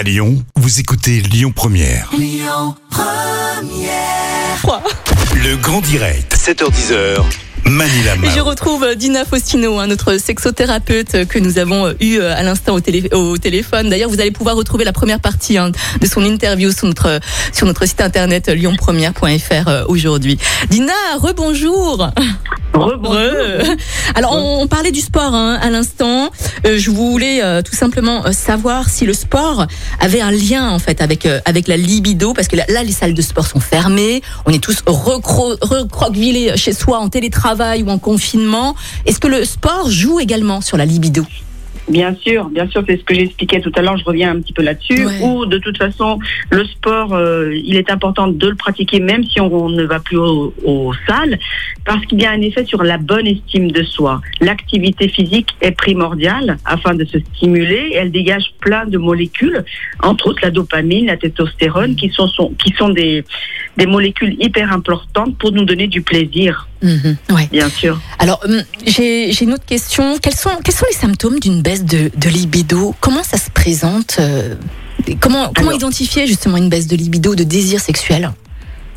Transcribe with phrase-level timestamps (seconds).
[0.00, 2.08] À Lyon, vous écoutez Lyon Première.
[4.62, 4.82] Quoi?
[5.34, 7.49] Le grand direct, 7h10h.
[7.64, 11.92] Manila Et je retrouve euh, Dina Faustino, hein, notre sexothérapeute euh, que nous avons euh,
[12.00, 13.90] eu à l'instant au, télé- au téléphone.
[13.90, 15.70] D'ailleurs, vous allez pouvoir retrouver la première partie hein,
[16.00, 17.20] de son interview sur notre,
[17.52, 20.38] sur notre site internet lyonpremière.fr aujourd'hui.
[20.70, 22.08] Dina, rebonjour.
[22.72, 23.20] Rebonjour.
[23.20, 23.76] Re.
[24.14, 26.30] Alors, on, on parlait du sport hein, à l'instant.
[26.66, 29.66] Euh, je voulais euh, tout simplement euh, savoir si le sport
[30.00, 32.92] avait un lien en fait avec euh, avec la libido, parce que là, là, les
[32.92, 34.22] salles de sport sont fermées.
[34.46, 37.49] On est tous recro- recroquevillés chez soi en télétravail
[37.82, 38.74] ou en confinement.
[39.06, 41.24] Est-ce que le sport joue également sur la libido?
[41.90, 43.96] Bien sûr, bien sûr, c'est ce que j'expliquais tout à l'heure.
[43.98, 45.06] Je reviens un petit peu là-dessus.
[45.06, 45.20] Ouais.
[45.22, 46.18] Ou de toute façon,
[46.50, 50.16] le sport, euh, il est important de le pratiquer même si on, ne va plus
[50.16, 51.38] au- aux salles,
[51.84, 54.20] parce qu'il y a un effet sur la bonne estime de soi.
[54.40, 57.92] L'activité physique est primordiale afin de se stimuler.
[57.96, 59.64] Elle dégage plein de molécules,
[60.02, 63.24] entre autres la dopamine, la testostérone, qui sont, sont- qui sont des,
[63.76, 67.46] des molécules hyper importantes pour nous donner du plaisir, Mhm, Ouais.
[67.52, 68.00] bien sûr.
[68.18, 70.16] Alors, hum, j'ai j'ai une autre question.
[70.22, 74.16] Quels sont, quels sont les symptômes d'une baisse de, de libido Comment ça se présente
[74.20, 74.54] euh,
[75.20, 75.72] Comment, comment Alors.
[75.74, 78.30] identifier justement une baisse de libido, de désir sexuel?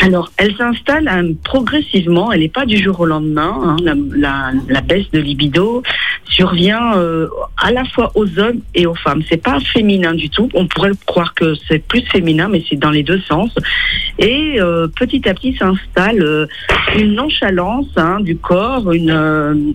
[0.00, 3.52] Alors, elle s'installe hein, progressivement, elle n'est pas du jour au lendemain.
[3.64, 3.76] hein.
[3.82, 5.82] La, la- la baisse de libido
[6.28, 9.22] survient euh, à la fois aux hommes et aux femmes.
[9.28, 10.48] C'est pas féminin du tout.
[10.54, 13.50] On pourrait croire que c'est plus féminin, mais c'est dans les deux sens.
[14.18, 16.46] Et euh, petit à petit s'installe euh,
[16.96, 19.74] une nonchalance hein, du corps, une,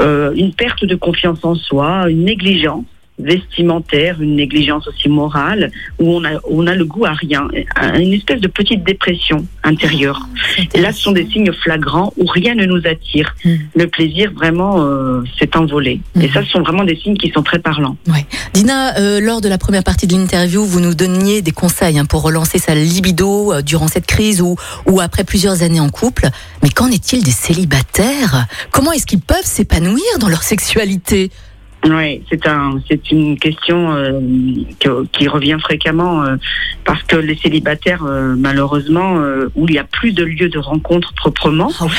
[0.00, 2.84] euh, une perte de confiance en soi, une négligence
[3.18, 7.48] vestimentaire, une négligence aussi morale, où on a, on a le goût à rien,
[7.94, 10.28] une espèce de petite dépression intérieure.
[10.74, 13.34] Et là, ce sont des signes flagrants où rien ne nous attire.
[13.44, 13.54] Mm.
[13.76, 16.00] Le plaisir, vraiment, euh, s'est envolé.
[16.20, 17.96] Et ça, ce sont vraiment des signes qui sont très parlants.
[18.08, 18.26] Ouais.
[18.52, 22.04] Dina, euh, lors de la première partie de l'interview, vous nous donniez des conseils hein,
[22.04, 26.28] pour relancer sa libido euh, durant cette crise ou, ou après plusieurs années en couple.
[26.62, 28.46] Mais qu'en est-il des célibataires?
[28.70, 31.30] Comment est-ce qu'ils peuvent s'épanouir dans leur sexualité?
[31.86, 34.18] Oui, c'est un, c'est une question euh,
[34.80, 36.36] que- qui revient fréquemment euh,
[36.86, 40.58] parce que les célibataires, euh, malheureusement, euh, où il n'y a plus de lieu de
[40.58, 41.90] rencontre proprement, Ah ouais.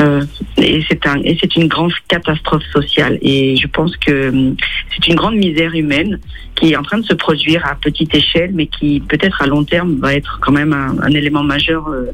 [0.00, 0.22] Euh,
[0.58, 3.18] et c'est un et c'est une grande catastrophe sociale.
[3.22, 4.56] Et je pense que hum,
[4.94, 6.18] c'est une grande misère humaine
[6.54, 9.64] qui est en train de se produire à petite échelle mais qui peut-être à long
[9.64, 12.10] terme va être quand même un, un élément majeur euh,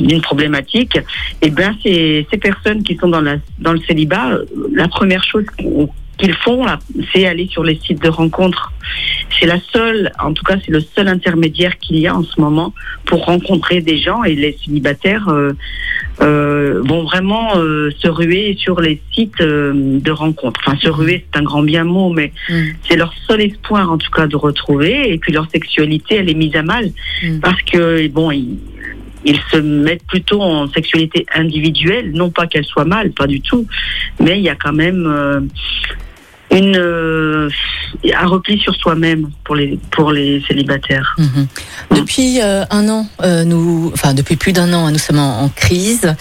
[0.00, 0.98] d'une problématique
[1.42, 4.44] et ben ces ces personnes qui sont dans la dans le célibat euh,
[4.74, 5.44] la première chose
[6.18, 6.78] qu'ils font là,
[7.12, 8.72] c'est aller sur les sites de rencontres.
[9.38, 12.38] C'est la seule, en tout cas, c'est le seul intermédiaire qu'il y a en ce
[12.38, 12.74] moment
[13.06, 15.52] pour rencontrer des gens et les célibataires euh,
[16.20, 20.60] euh, vont vraiment euh, se ruer sur les sites euh, de rencontres.
[20.66, 22.54] Enfin, se ruer, c'est un grand bien mot, mais Mm.
[22.86, 25.10] c'est leur seul espoir, en tout cas, de retrouver.
[25.12, 26.90] Et puis leur sexualité, elle est mise à mal
[27.22, 27.40] Mm.
[27.40, 28.58] parce que bon, ils,
[29.24, 33.66] ils se mettent plutôt en sexualité individuelle, non pas qu'elle soit mal, pas du tout,
[34.18, 35.40] mais il y a quand même euh,
[36.50, 37.50] une euh,
[38.14, 41.14] un repli sur soi-même pour les pour les célibataires.
[41.18, 41.46] Mhm.
[41.96, 43.06] Depuis euh, un an,
[43.44, 46.14] nous, enfin depuis plus d'un an, nous sommes en crise.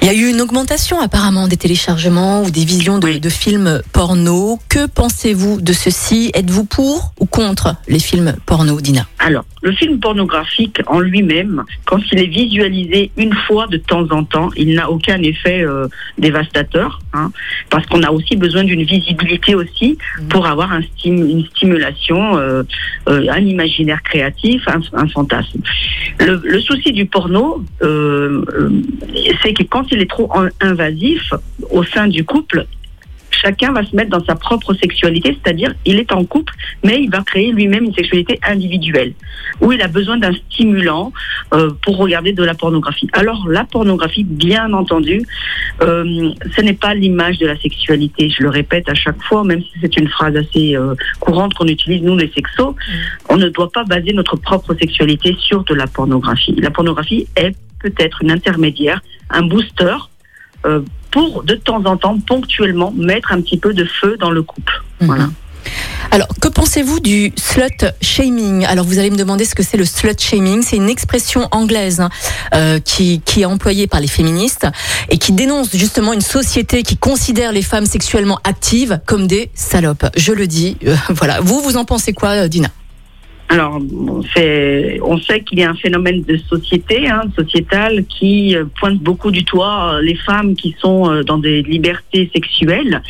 [0.00, 3.20] Il y a eu une augmentation apparemment des téléchargements ou des visions de, Oui.
[3.20, 4.58] de films porno.
[4.68, 6.30] Que pensez-vous de ceci?
[6.34, 9.06] Êtes-vous pour ou contre les films porno, Dina?
[9.18, 14.22] Alors, le film pornographique en lui-même, quand il est visualisé une fois de temps en
[14.24, 17.32] temps, il n'a aucun effet euh, dévastateur, hein,
[17.68, 19.98] parce qu'on a aussi besoin d'une visibilité aussi
[20.30, 22.62] pour avoir un stim- une stimulation, euh,
[23.08, 25.58] euh, un imaginaire créatif, un, un fantasme.
[26.20, 31.32] Le, le souci du porno, c'est que quand il est trop invasif
[31.70, 32.66] au sein du couple,
[33.30, 36.52] chacun va se mettre dans sa propre sexualité, c'est-à-dire il est en couple,
[36.84, 39.12] mais il va créer lui-même une sexualité individuelle,
[39.60, 41.12] où il a besoin d'un stimulant
[41.54, 43.08] euh, pour regarder de la pornographie.
[43.12, 45.22] Alors la pornographie, bien entendu,
[45.82, 49.62] euh, ce n'est pas l'image de la sexualité, je le répète à chaque fois, même
[49.62, 52.74] si c'est une phrase assez euh, courante qu'on utilise nous les sexos,
[53.28, 56.54] on ne doit pas baser notre propre sexualité sur de la pornographie.
[56.58, 59.96] La pornographie est peut-être une intermédiaire, un booster
[60.66, 60.80] euh,
[61.10, 64.82] pour de temps en temps, ponctuellement, mettre un petit peu de feu dans le couple.
[65.00, 65.24] Voilà.
[65.24, 65.32] Mhm.
[66.10, 68.64] Alors, que pensez-vous du slut shaming?
[68.64, 70.62] Alors, vous allez me demander ce que c'est le slut shaming.
[70.62, 72.08] C'est une expression anglaise hein,
[72.54, 74.66] euh, qui, qui est employée par les féministes
[75.10, 80.06] et qui dénonce justement une société qui considère les femmes sexuellement actives comme des salopes.
[80.16, 80.78] Je le dis.
[80.86, 81.40] euh, voilà.
[81.40, 82.68] Vous, vous en pensez quoi, euh, Dina?
[83.50, 88.98] Alors, on sait qu'il y a un phénomène de société, hein, sociétal, qui euh, pointe
[88.98, 93.02] beaucoup du doigt euh, les femmes qui sont euh, dans des libertés sexuelles.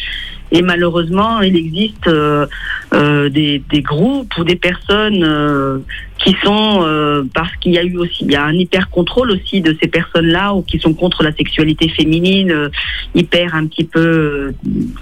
[0.52, 5.84] Et malheureusement, il existe des, groupes ou des personnes
[6.18, 9.30] qui sont euh, parce qu'il y a eu aussi il y a un hyper contrôle
[9.30, 12.68] aussi de ces personnes-là ou qui sont contre la sexualité féminine, euh,
[13.14, 14.52] hyper un petit peu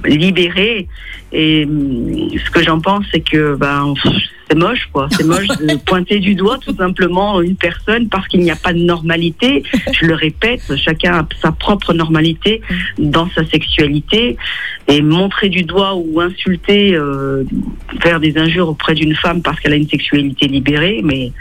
[0.05, 0.89] libérées.
[1.33, 1.67] Et
[2.45, 3.95] ce que j'en pense, c'est que ben
[4.49, 5.09] c'est moche, quoi.
[5.11, 8.73] C'est moche de pointer du doigt tout simplement une personne parce qu'il n'y a pas
[8.73, 9.65] de normalité.
[9.93, 12.61] Je le répète, chacun a sa propre normalité
[12.99, 14.37] dans sa sexualité
[14.89, 17.43] et montrer du doigt ou insulter, euh,
[18.01, 21.33] faire des injures auprès d'une femme parce qu'elle a une sexualité libérée, mais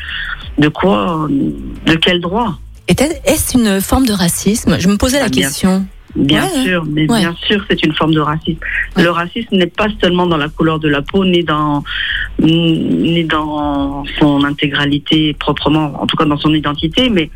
[0.57, 2.57] de quoi, de quel droit?
[2.87, 4.77] Est-ce une forme de racisme?
[4.79, 5.85] Je me posais la Ah, bien question.
[6.15, 7.19] Bien Ouais, sûr, mais ouais.
[7.19, 8.59] bien sûr, c'est une forme de racisme.
[8.95, 9.03] Ouais.
[9.03, 11.83] Le racisme n'est pas seulement dans la couleur de la peau, ni dans,
[12.39, 17.29] ni dans son intégralité proprement, en tout cas dans son identité, mais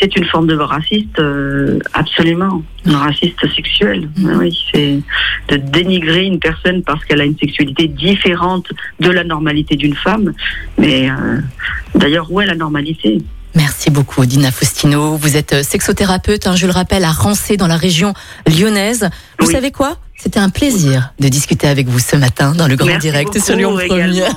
[0.00, 4.08] c'est une forme de raciste, euh, absolument, un raciste sexuel.
[4.16, 4.36] Mhm.
[4.38, 5.00] Oui, c'est
[5.48, 8.66] de dénigrer une personne parce qu'elle a une sexualité différente
[9.00, 10.32] de la normalité d'une femme.
[10.78, 11.38] Mais euh,
[11.94, 13.18] d'ailleurs, où est la normalité?
[13.54, 15.16] Merci beaucoup, Dina Faustino.
[15.16, 18.12] Vous êtes sexothérapeute, hein, je le rappelle, à Rancé, dans la région
[18.48, 19.08] lyonnaise.
[19.38, 19.52] Vous Oui.
[19.52, 19.96] savez quoi?
[20.24, 23.44] C'était un plaisir de discuter avec vous ce matin dans le Grand Merci Direct beaucoup
[23.44, 23.76] sur Lyon.
[23.86, 24.34] Première.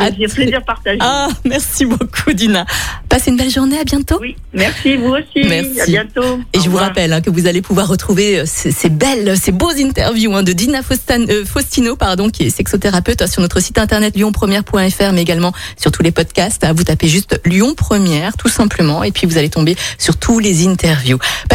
[0.00, 0.98] Un plaisir, plaisir partagé.
[1.00, 2.66] Ah, merci beaucoup, Dina.
[3.08, 4.18] Passez une belle journée, à bientôt.
[4.20, 5.46] Oui, merci, vous aussi.
[5.48, 5.80] Merci.
[5.82, 6.40] À bientôt.
[6.52, 9.36] Et Au je vous rappelle hein, que vous allez pouvoir retrouver euh, ces, ces belles,
[9.40, 13.60] ces beaux interviews hein, de Dina euh, Faustino, pardon, qui est sexothérapeute hein, sur notre
[13.60, 16.66] site internet lyonpremière.fr, mais également sur tous les podcasts.
[16.74, 20.66] Vous tapez juste Lyon Première, tout simplement, et puis vous allez tomber sur tous les
[20.66, 21.18] interviews.
[21.48, 21.54] Pas-